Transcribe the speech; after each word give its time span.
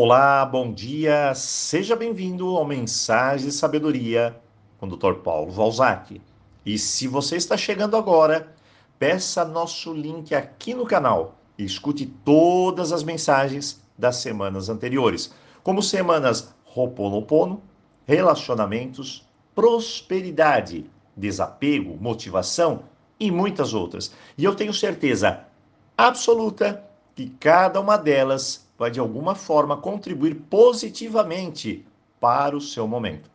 Olá, 0.00 0.46
bom 0.46 0.72
dia, 0.72 1.34
seja 1.34 1.96
bem-vindo 1.96 2.56
ao 2.56 2.64
Mensagem 2.64 3.48
de 3.48 3.52
Sabedoria 3.52 4.40
com 4.78 4.86
o 4.86 4.96
Dr. 4.96 5.14
Paulo 5.24 5.50
Valzac. 5.50 6.22
E 6.64 6.78
se 6.78 7.08
você 7.08 7.34
está 7.34 7.56
chegando 7.56 7.96
agora, 7.96 8.54
peça 8.96 9.44
nosso 9.44 9.92
link 9.92 10.32
aqui 10.36 10.72
no 10.72 10.86
canal 10.86 11.34
e 11.58 11.64
escute 11.64 12.06
todas 12.06 12.92
as 12.92 13.02
mensagens 13.02 13.82
das 13.98 14.18
semanas 14.18 14.68
anteriores, 14.68 15.34
como 15.64 15.82
semanas 15.82 16.54
Roponopono, 16.62 17.60
relacionamentos, 18.06 19.26
prosperidade, 19.52 20.88
desapego, 21.16 21.98
motivação 22.00 22.84
e 23.18 23.32
muitas 23.32 23.74
outras. 23.74 24.12
E 24.38 24.44
eu 24.44 24.54
tenho 24.54 24.72
certeza 24.72 25.40
absoluta 25.96 26.84
que 27.16 27.30
cada 27.40 27.80
uma 27.80 27.96
delas 27.96 28.67
vai 28.78 28.90
de 28.90 29.00
alguma 29.00 29.34
forma 29.34 29.76
contribuir 29.76 30.36
positivamente 30.48 31.84
para 32.20 32.56
o 32.56 32.60
seu 32.60 32.86
momento. 32.86 33.28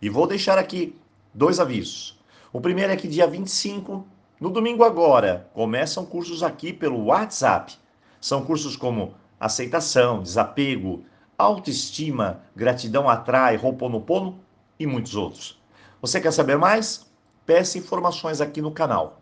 E 0.00 0.08
vou 0.08 0.26
deixar 0.26 0.58
aqui 0.58 0.96
dois 1.34 1.60
avisos. 1.60 2.18
O 2.52 2.60
primeiro 2.60 2.92
é 2.92 2.96
que 2.96 3.06
dia 3.06 3.26
25, 3.26 4.06
no 4.40 4.48
domingo 4.48 4.82
agora, 4.82 5.50
começam 5.52 6.06
cursos 6.06 6.42
aqui 6.42 6.72
pelo 6.72 7.04
WhatsApp. 7.04 7.76
São 8.20 8.44
cursos 8.44 8.76
como 8.76 9.14
aceitação, 9.38 10.22
desapego, 10.22 11.04
autoestima, 11.36 12.42
gratidão 12.56 13.08
atrai, 13.08 13.56
roponopono 13.56 14.40
e 14.78 14.86
muitos 14.86 15.14
outros. 15.14 15.60
Você 16.00 16.20
quer 16.20 16.32
saber 16.32 16.56
mais? 16.56 17.06
Peça 17.44 17.78
informações 17.78 18.40
aqui 18.40 18.62
no 18.62 18.72
canal. 18.72 19.20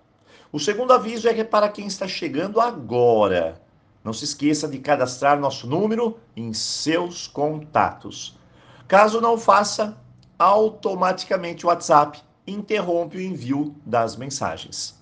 O 0.53 0.61
segundo 0.61 0.92
aviso 0.92 1.28
é 1.28 1.34
que 1.34 1.41
é 1.41 1.45
para 1.45 1.69
quem 1.69 1.87
está 1.87 2.06
chegando 2.06 2.61
agora. 2.61 3.61
Não 4.06 4.12
se 4.12 4.23
esqueça 4.23 4.69
de 4.69 4.78
cadastrar 4.78 5.37
nosso 5.37 5.66
número 5.66 6.16
em 6.37 6.52
seus 6.52 7.27
contatos. 7.27 8.38
Caso 8.87 9.20
não 9.20 9.37
faça, 9.37 10.01
automaticamente 10.39 11.67
o 11.67 11.69
WhatsApp 11.69 12.22
interrompe 12.47 13.16
o 13.16 13.20
envio 13.20 13.75
das 13.84 14.14
mensagens. 14.14 14.97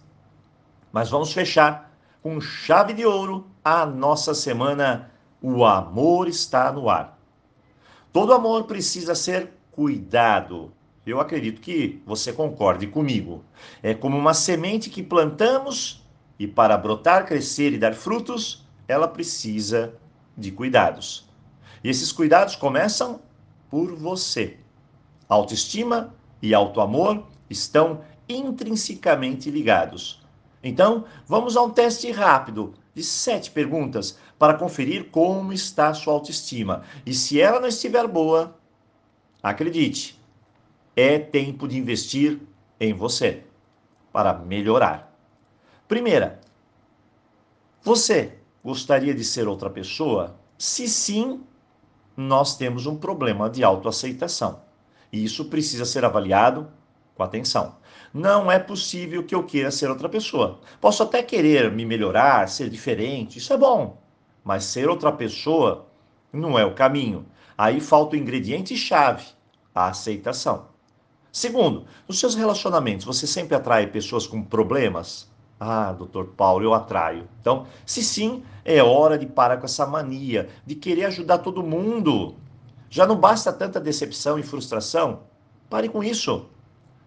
Mas 0.91 1.11
vamos 1.11 1.35
fechar 1.35 1.95
com 2.23 2.41
chave 2.41 2.95
de 2.95 3.05
ouro 3.05 3.47
a 3.63 3.85
nossa 3.85 4.33
semana 4.33 5.11
O 5.43 5.67
Amor 5.67 6.27
está 6.27 6.73
no 6.73 6.89
ar. 6.89 7.19
Todo 8.11 8.33
amor 8.33 8.65
precisa 8.65 9.15
ser 9.15 9.53
cuidado. 9.71 10.73
Eu 11.05 11.21
acredito 11.21 11.61
que 11.61 12.03
você 12.07 12.33
concorde 12.33 12.87
comigo. 12.87 13.45
É 13.83 13.93
como 13.93 14.17
uma 14.17 14.33
semente 14.33 14.89
que 14.89 15.03
plantamos 15.03 16.03
e 16.39 16.47
para 16.47 16.79
brotar, 16.79 17.27
crescer 17.27 17.75
e 17.75 17.79
dar 17.79 17.93
frutos, 17.93 18.64
ela 18.87 19.09
precisa 19.09 19.95
de 20.37 20.51
cuidados. 20.51 21.29
E 21.83 21.89
esses 21.89 22.13
cuidados 22.13 22.57
começam 22.57 23.21
por 23.71 23.95
você. 23.95 24.59
Autoestima 25.29 26.15
e 26.41 26.55
autoamor 26.55 27.27
estão 27.49 28.03
intrinsecamente 28.29 29.51
ligados. 29.51 30.23
Então, 30.63 31.05
vamos 31.27 31.57
a 31.57 31.63
um 31.63 31.71
teste 31.71 32.11
rápido 32.11 32.75
de 32.95 33.03
sete 33.03 33.51
perguntas 33.51 34.19
para 34.39 34.55
conferir 34.55 35.11
como 35.11 35.53
está 35.53 35.93
sua 35.93 36.15
autoestima. 36.15 36.83
E 37.05 37.13
se 37.13 37.41
ela 37.41 37.61
não 37.61 37.69
estiver 37.69 38.07
boa, 38.07 38.57
acredite, 39.43 40.19
é 40.97 41.19
tempo 41.19 41.69
de 41.69 41.77
investir 41.77 42.41
em 42.81 42.95
você 42.95 43.43
para 44.13 44.33
melhorar. 44.33 45.13
Primeira, 45.87 46.41
você 47.83 48.39
Gostaria 48.65 49.15
de 49.15 49.23
ser 49.23 49.47
outra 49.47 49.69
pessoa? 49.69 50.41
Se 50.57 50.89
sim, 50.89 51.43
nós 52.17 52.57
temos 52.57 52.87
um 52.87 52.97
problema 52.97 53.51
de 53.51 53.63
autoaceitação. 53.63 54.63
E 55.13 55.23
isso 55.23 55.45
precisa 55.45 55.85
ser 55.85 56.03
avaliado 56.03 56.67
com 57.15 57.23
atenção. 57.23 57.77
Não 58.13 58.51
é 58.51 58.59
possível 58.59 59.23
que 59.23 59.35
eu 59.35 59.43
queira 59.43 59.71
ser 59.71 59.91
outra 59.91 60.09
pessoa. 60.09 60.61
Posso 60.81 61.03
até 61.03 61.23
querer 61.23 61.71
me 61.71 61.85
melhorar, 61.85 62.49
ser 62.49 62.71
diferente, 62.71 63.39
isso 63.39 63.53
é 63.53 63.59
bom. 63.59 64.03
Mas 64.43 64.65
ser 64.65 64.89
outra 64.89 65.13
pessoa 65.13 65.87
não 66.33 66.59
é 66.59 66.65
o 66.65 66.75
caminho. 66.75 67.27
Aí 67.59 67.83
falta 67.83 68.17
o 68.17 68.19
ingrediente 68.19 68.79
chave, 68.79 69.27
a 69.75 69.89
aceitação. 69.89 70.69
Segundo, 71.31 71.85
nos 72.09 72.19
seus 72.19 72.35
relacionamentos, 72.35 73.05
você 73.05 73.27
sempre 73.27 73.55
atrai 73.55 73.89
pessoas 73.89 74.27
com 74.27 74.43
problemas? 74.43 75.31
Ah, 75.59 75.93
doutor 75.93 76.29
Paulo, 76.37 76.65
eu 76.65 76.75
atraio. 76.75 77.29
Então, 77.41 77.67
se 77.87 78.03
sim, 78.03 78.43
é 78.65 78.83
hora 78.83 79.17
de 79.17 79.27
parar 79.27 79.59
com 79.59 79.67
essa 79.67 79.87
mania 79.87 80.49
de 80.67 80.75
querer 80.75 81.05
ajudar 81.07 81.39
todo 81.39 81.63
mundo. 81.63 82.35
Já 82.91 83.07
não 83.07 83.17
basta 83.17 83.53
tanta 83.53 83.81
decepção 83.81 84.39
e 84.39 84.43
frustração? 84.43 85.21
Pare 85.71 85.89
com 85.89 86.03
isso. 86.03 86.47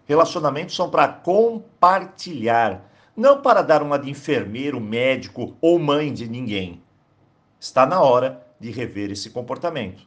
Relacionamentos 0.06 0.74
são 0.74 0.88
para 0.88 1.08
compartilhar, 1.08 2.90
não 3.16 3.42
para 3.42 3.62
dar 3.62 3.82
uma 3.82 3.98
de 3.98 4.10
enfermeiro, 4.10 4.80
médico 4.80 5.56
ou 5.60 5.78
mãe 5.78 6.12
de 6.12 6.28
ninguém. 6.28 6.82
Está 7.60 7.84
na 7.84 8.00
hora 8.00 8.46
de 8.58 8.70
rever 8.70 9.10
esse 9.10 9.30
comportamento. 9.30 10.06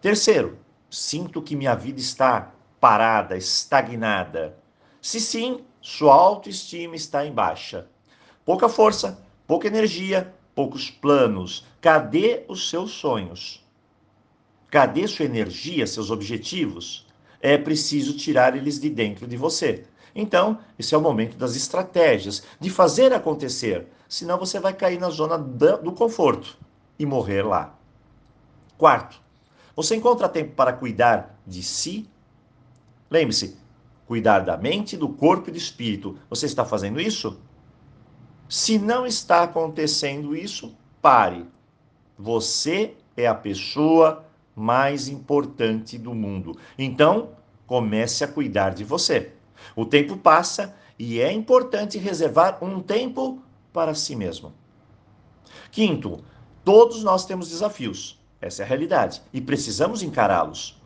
Terceiro, 0.00 0.58
sinto 0.90 1.40
que 1.40 1.56
minha 1.56 1.74
vida 1.74 1.98
está 1.98 2.52
parada, 2.80 3.36
estagnada. 3.36 4.56
Se 5.00 5.20
sim, 5.20 5.64
sua 5.88 6.16
autoestima 6.16 6.96
está 6.96 7.24
em 7.24 7.30
baixa. 7.30 7.86
Pouca 8.44 8.68
força, 8.68 9.24
pouca 9.46 9.68
energia, 9.68 10.34
poucos 10.52 10.90
planos. 10.90 11.64
Cadê 11.80 12.44
os 12.48 12.68
seus 12.68 12.90
sonhos? 12.90 13.64
Cadê 14.68 15.06
sua 15.06 15.26
energia, 15.26 15.86
seus 15.86 16.10
objetivos? 16.10 17.06
É 17.40 17.56
preciso 17.56 18.16
tirar 18.16 18.56
eles 18.56 18.80
de 18.80 18.90
dentro 18.90 19.28
de 19.28 19.36
você. 19.36 19.84
Então, 20.12 20.58
esse 20.76 20.92
é 20.92 20.98
o 20.98 21.00
momento 21.00 21.36
das 21.36 21.54
estratégias, 21.54 22.42
de 22.58 22.68
fazer 22.68 23.12
acontecer. 23.12 23.86
Senão 24.08 24.40
você 24.40 24.58
vai 24.58 24.74
cair 24.74 24.98
na 24.98 25.08
zona 25.08 25.38
do 25.38 25.92
conforto 25.92 26.58
e 26.98 27.06
morrer 27.06 27.42
lá. 27.42 27.78
Quarto, 28.76 29.20
você 29.76 29.94
encontra 29.94 30.28
tempo 30.28 30.52
para 30.56 30.72
cuidar 30.72 31.38
de 31.46 31.62
si? 31.62 32.10
Lembre-se, 33.08 33.56
cuidar 34.06 34.40
da 34.40 34.56
mente, 34.56 34.96
do 34.96 35.08
corpo 35.08 35.48
e 35.48 35.52
do 35.52 35.58
espírito. 35.58 36.16
Você 36.30 36.46
está 36.46 36.64
fazendo 36.64 37.00
isso? 37.00 37.38
Se 38.48 38.78
não 38.78 39.04
está 39.06 39.42
acontecendo 39.42 40.36
isso, 40.36 40.76
pare. 41.02 41.44
Você 42.16 42.94
é 43.16 43.26
a 43.26 43.34
pessoa 43.34 44.24
mais 44.54 45.08
importante 45.08 45.98
do 45.98 46.14
mundo. 46.14 46.56
Então, 46.78 47.30
comece 47.66 48.22
a 48.22 48.28
cuidar 48.28 48.70
de 48.70 48.84
você. 48.84 49.32
O 49.74 49.84
tempo 49.84 50.16
passa 50.16 50.74
e 50.98 51.20
é 51.20 51.32
importante 51.32 51.98
reservar 51.98 52.62
um 52.62 52.80
tempo 52.80 53.42
para 53.72 53.94
si 53.94 54.14
mesmo. 54.14 54.52
Quinto, 55.70 56.24
todos 56.64 57.02
nós 57.02 57.26
temos 57.26 57.48
desafios. 57.48 58.18
Essa 58.40 58.62
é 58.62 58.64
a 58.64 58.68
realidade 58.68 59.20
e 59.32 59.40
precisamos 59.40 60.02
encará-los. 60.02 60.80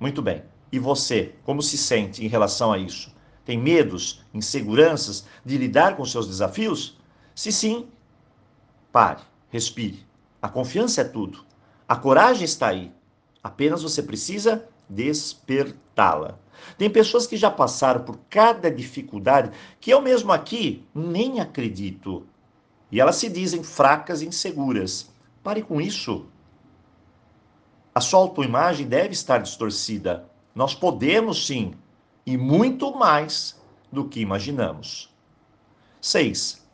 Muito 0.00 0.20
bem. 0.20 0.42
E 0.70 0.78
você, 0.78 1.34
como 1.44 1.62
se 1.62 1.78
sente 1.78 2.24
em 2.24 2.28
relação 2.28 2.72
a 2.72 2.78
isso? 2.78 3.14
Tem 3.44 3.56
medos, 3.56 4.24
inseguranças 4.34 5.24
de 5.44 5.56
lidar 5.56 5.96
com 5.96 6.04
seus 6.04 6.26
desafios? 6.26 6.98
Se 7.34 7.52
sim, 7.52 7.86
pare, 8.90 9.22
respire. 9.50 10.04
A 10.42 10.48
confiança 10.48 11.02
é 11.02 11.04
tudo. 11.04 11.44
A 11.88 11.94
coragem 11.94 12.44
está 12.44 12.68
aí. 12.68 12.92
Apenas 13.42 13.82
você 13.82 14.02
precisa 14.02 14.68
despertá-la. 14.88 16.38
Tem 16.76 16.90
pessoas 16.90 17.26
que 17.26 17.36
já 17.36 17.50
passaram 17.50 18.02
por 18.02 18.18
cada 18.28 18.70
dificuldade 18.70 19.50
que 19.80 19.90
eu 19.90 20.00
mesmo 20.00 20.32
aqui 20.32 20.84
nem 20.94 21.40
acredito. 21.40 22.26
E 22.90 23.00
elas 23.00 23.16
se 23.16 23.28
dizem 23.28 23.62
fracas 23.62 24.22
e 24.22 24.26
inseguras. 24.26 25.10
Pare 25.42 25.62
com 25.62 25.80
isso. 25.80 26.26
A 27.94 28.00
sua 28.00 28.20
autoimagem 28.20 28.86
deve 28.86 29.12
estar 29.12 29.38
distorcida. 29.38 30.28
Nós 30.56 30.74
podemos 30.74 31.46
sim, 31.46 31.74
e 32.24 32.34
muito 32.38 32.96
mais 32.96 33.60
do 33.92 34.08
que 34.08 34.20
imaginamos. 34.20 35.14
6. 36.00 36.66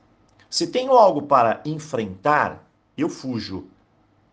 Se 0.49 0.69
tenho 0.69 0.93
algo 0.93 1.23
para 1.23 1.61
enfrentar, 1.65 2.65
eu 2.97 3.09
fujo. 3.09 3.67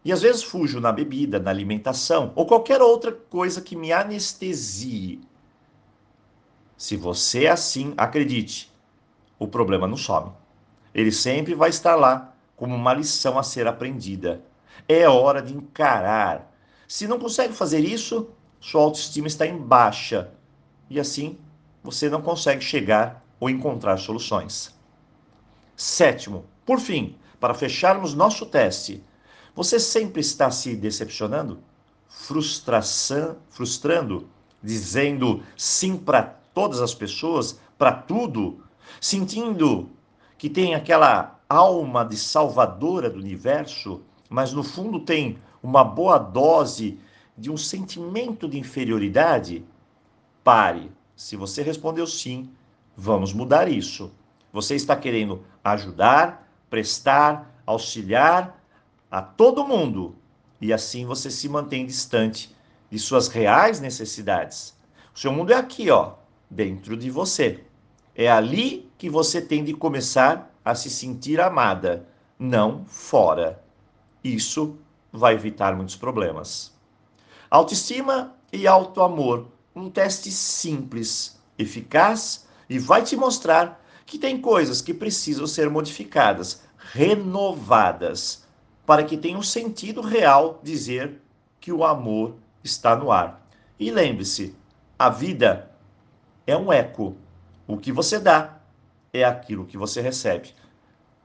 E 0.05 0.13
às 0.13 0.21
vezes 0.21 0.43
fujo 0.43 0.79
na 0.79 0.91
bebida, 0.91 1.39
na 1.39 1.49
alimentação 1.49 2.31
ou 2.35 2.45
qualquer 2.45 2.79
outra 2.79 3.11
coisa 3.11 3.59
que 3.59 3.75
me 3.75 3.91
anestesie. 3.91 5.19
Se 6.77 6.95
você 6.95 7.45
é 7.45 7.49
assim, 7.49 7.95
acredite, 7.97 8.71
o 9.39 9.47
problema 9.47 9.87
não 9.87 9.97
some. 9.97 10.31
Ele 10.93 11.11
sempre 11.11 11.55
vai 11.55 11.71
estar 11.71 11.95
lá 11.95 12.35
como 12.55 12.75
uma 12.75 12.93
lição 12.93 13.39
a 13.39 13.41
ser 13.41 13.65
aprendida. 13.65 14.43
É 14.87 15.09
hora 15.09 15.41
de 15.41 15.55
encarar. 15.55 16.53
Se 16.87 17.07
não 17.07 17.17
consegue 17.17 17.53
fazer 17.53 17.79
isso, 17.79 18.29
sua 18.59 18.81
autoestima 18.83 19.27
está 19.27 19.45
em 19.47 19.57
baixa 19.57 20.31
e 20.89 20.99
assim 20.99 21.37
você 21.83 22.09
não 22.09 22.21
consegue 22.21 22.61
chegar 22.63 23.23
ou 23.39 23.49
encontrar 23.49 23.97
soluções. 23.97 24.77
Sétimo, 25.75 26.45
por 26.65 26.79
fim, 26.79 27.15
para 27.39 27.53
fecharmos 27.53 28.13
nosso 28.13 28.45
teste, 28.45 29.03
Você 29.55 29.77
sempre 29.77 30.21
está 30.21 30.49
se 30.51 30.75
decepcionando? 30.75 31.59
Frustração, 32.07 33.37
frustrando? 33.49 34.29
Dizendo 34.63 35.43
sim 35.57 35.97
para 35.97 36.23
todas 36.53 36.81
as 36.81 36.93
pessoas, 36.93 37.59
para 37.77 37.91
tudo? 37.91 38.63
Sentindo 39.01 39.89
que 40.37 40.49
tem 40.49 40.75
aquela 40.75 41.39
alma 41.49 42.05
de 42.05 42.15
salvadora 42.15 43.09
do 43.09 43.19
universo, 43.19 44.01
mas 44.29 44.53
no 44.53 44.63
fundo 44.63 45.01
tem 45.01 45.37
uma 45.61 45.83
boa 45.83 46.17
dose 46.17 46.99
de 47.39 47.49
um 47.49 47.57
sentimento 47.57 48.47
de 48.47 48.59
inferioridade? 48.59 49.65
Pare. 50.43 50.91
Se 51.15 51.35
você 51.35 51.61
respondeu 51.61 52.05
sim, 52.05 52.49
vamos 52.95 53.33
mudar 53.33 53.69
isso. 53.69 54.11
Você 54.51 54.75
está 54.75 54.95
querendo 54.95 55.43
ajudar, 55.63 56.49
prestar, 56.69 57.61
auxiliar 57.65 58.61
a 59.09 59.21
todo 59.21 59.67
mundo 59.67 60.15
e 60.61 60.73
assim 60.73 61.05
você 61.05 61.31
se 61.31 61.47
mantém 61.47 61.85
distante 61.85 62.55
de 62.89 62.99
suas 62.99 63.27
reais 63.27 63.79
necessidades. 63.79 64.77
O 65.13 65.19
seu 65.19 65.31
mundo 65.31 65.51
é 65.51 65.55
aqui, 65.55 65.89
ó, 65.89 66.15
dentro 66.49 66.97
de 66.97 67.09
você. 67.09 67.63
É 68.15 68.29
ali 68.29 68.89
que 68.97 69.09
você 69.09 69.41
tem 69.41 69.63
de 69.63 69.73
começar 69.73 70.53
a 70.63 70.75
se 70.75 70.89
sentir 70.89 71.39
amada, 71.39 72.05
não 72.37 72.83
fora. 72.85 73.63
Isso 74.23 74.77
vai 75.11 75.35
evitar 75.35 75.75
muitos 75.75 75.95
problemas. 75.95 76.77
Autoestima 77.51 78.35
e 78.53 78.67
autoamor, 78.67 79.47
um 79.75 79.89
teste 79.89 80.29
simples, 80.29 81.39
eficaz 81.57 82.47
e 82.69 82.77
vai 82.77 83.01
te 83.01 83.15
mostrar 83.15 83.83
que 84.05 84.19
tem 84.19 84.39
coisas 84.39 84.81
que 84.81 84.93
precisam 84.93 85.47
ser 85.47 85.67
modificadas, 85.67 86.61
renovadas, 86.77 88.43
para 88.85 89.03
que 89.03 89.17
tenha 89.17 89.37
um 89.37 89.43
sentido 89.43 90.01
real 90.01 90.59
dizer 90.61 91.21
que 91.59 91.71
o 91.71 91.83
amor 91.83 92.35
está 92.63 92.95
no 92.95 93.11
ar. 93.11 93.41
E 93.79 93.89
lembre-se, 93.89 94.55
a 94.97 95.09
vida 95.09 95.71
é 96.45 96.55
um 96.55 96.71
eco. 96.71 97.15
O 97.67 97.77
que 97.77 97.91
você 97.91 98.19
dá 98.19 98.59
é 99.11 99.23
aquilo 99.23 99.65
que 99.65 99.77
você 99.77 100.01
recebe. 100.01 100.53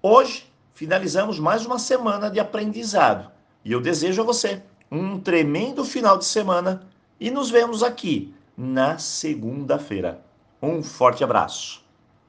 Hoje 0.03 0.51
finalizamos 0.73 1.39
mais 1.39 1.67
uma 1.67 1.79
semana 1.79 2.31
de 2.31 2.41
aprendizado 2.41 3.31
e 3.63 3.73
eu 3.73 3.81
desejo 3.81 4.23
a 4.23 4.25
você 4.25 4.63
um 4.95 5.19
tremendo 5.19 5.85
final 5.85 6.17
de 6.17 6.25
semana 6.25 6.83
e 7.19 7.31
nos 7.31 7.51
vemos 7.51 7.83
aqui 7.83 8.33
na 8.57 8.97
segunda-feira. 8.97 10.21
Um 10.63 10.83
forte 10.83 11.25
abraço. 11.25 11.84